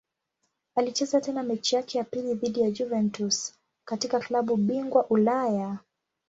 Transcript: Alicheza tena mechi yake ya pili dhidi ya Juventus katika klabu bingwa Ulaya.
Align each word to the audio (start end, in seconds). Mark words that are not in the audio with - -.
Alicheza 0.75 1.21
tena 1.21 1.43
mechi 1.43 1.75
yake 1.75 1.97
ya 1.97 2.03
pili 2.03 2.33
dhidi 2.35 2.61
ya 2.61 2.71
Juventus 2.71 3.53
katika 3.87 4.19
klabu 4.19 4.57
bingwa 4.57 5.05
Ulaya. 5.09 5.77